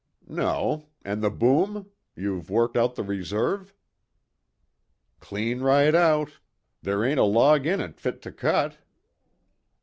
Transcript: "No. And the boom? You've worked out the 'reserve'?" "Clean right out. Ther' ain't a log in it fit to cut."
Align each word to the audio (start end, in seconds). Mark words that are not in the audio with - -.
"No. 0.33 0.87
And 1.05 1.21
the 1.21 1.29
boom? 1.29 1.91
You've 2.15 2.49
worked 2.49 2.75
out 2.75 2.95
the 2.95 3.03
'reserve'?" 3.03 3.71
"Clean 5.19 5.59
right 5.59 5.93
out. 5.93 6.39
Ther' 6.81 7.05
ain't 7.05 7.19
a 7.19 7.23
log 7.23 7.67
in 7.67 7.79
it 7.81 7.99
fit 7.99 8.19
to 8.23 8.31
cut." 8.31 8.79